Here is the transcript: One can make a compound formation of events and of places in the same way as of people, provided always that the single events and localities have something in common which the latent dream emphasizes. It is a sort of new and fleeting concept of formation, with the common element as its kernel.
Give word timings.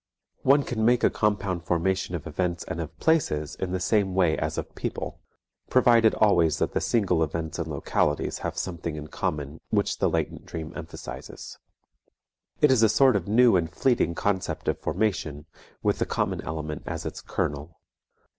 One 0.41 0.63
can 0.63 0.83
make 0.83 1.03
a 1.03 1.11
compound 1.11 1.63
formation 1.63 2.15
of 2.15 2.25
events 2.25 2.63
and 2.63 2.81
of 2.81 2.97
places 2.97 3.53
in 3.53 3.71
the 3.71 3.79
same 3.79 4.15
way 4.15 4.35
as 4.35 4.57
of 4.57 4.73
people, 4.73 5.19
provided 5.69 6.15
always 6.15 6.57
that 6.57 6.73
the 6.73 6.81
single 6.81 7.21
events 7.21 7.59
and 7.59 7.67
localities 7.67 8.39
have 8.39 8.57
something 8.57 8.95
in 8.95 9.09
common 9.09 9.59
which 9.69 9.99
the 9.99 10.09
latent 10.09 10.47
dream 10.47 10.73
emphasizes. 10.75 11.59
It 12.61 12.71
is 12.71 12.81
a 12.81 12.89
sort 12.89 13.15
of 13.15 13.27
new 13.27 13.55
and 13.55 13.71
fleeting 13.71 14.15
concept 14.15 14.67
of 14.67 14.79
formation, 14.79 15.45
with 15.83 15.99
the 15.99 16.07
common 16.07 16.41
element 16.41 16.81
as 16.87 17.05
its 17.05 17.21
kernel. 17.21 17.79